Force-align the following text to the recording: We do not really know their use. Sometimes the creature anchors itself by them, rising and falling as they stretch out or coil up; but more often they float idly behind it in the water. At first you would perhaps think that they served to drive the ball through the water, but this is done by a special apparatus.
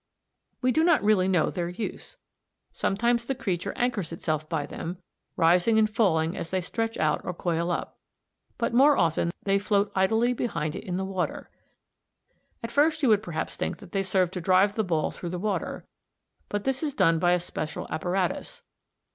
We 0.63 0.71
do 0.71 0.83
not 0.83 1.03
really 1.03 1.27
know 1.27 1.51
their 1.51 1.69
use. 1.69 2.17
Sometimes 2.73 3.23
the 3.23 3.35
creature 3.35 3.71
anchors 3.75 4.11
itself 4.11 4.49
by 4.49 4.65
them, 4.65 4.97
rising 5.37 5.77
and 5.77 5.87
falling 5.87 6.35
as 6.35 6.49
they 6.49 6.59
stretch 6.59 6.97
out 6.97 7.23
or 7.23 7.35
coil 7.35 7.69
up; 7.69 7.99
but 8.57 8.73
more 8.73 8.97
often 8.97 9.29
they 9.43 9.59
float 9.59 9.91
idly 9.93 10.33
behind 10.33 10.75
it 10.75 10.85
in 10.85 10.97
the 10.97 11.05
water. 11.05 11.51
At 12.63 12.71
first 12.71 13.03
you 13.03 13.09
would 13.09 13.21
perhaps 13.21 13.55
think 13.55 13.77
that 13.77 13.91
they 13.91 14.01
served 14.01 14.33
to 14.33 14.41
drive 14.41 14.73
the 14.73 14.83
ball 14.83 15.11
through 15.11 15.29
the 15.29 15.37
water, 15.37 15.85
but 16.49 16.63
this 16.63 16.81
is 16.81 16.95
done 16.95 17.19
by 17.19 17.33
a 17.33 17.39
special 17.39 17.85
apparatus. 17.91 18.63